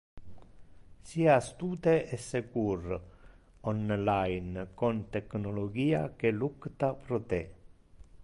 Sia 1.03 1.35
astute 1.35 2.09
e 2.09 2.15
secur 2.17 2.81
on 3.69 3.85
line 4.09 4.55
con 4.79 4.95
technologia 5.15 5.99
que 6.19 6.29
lucta 6.31 6.87
pro 7.03 7.19
te. 7.29 7.41